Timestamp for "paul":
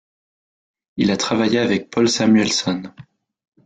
1.91-2.09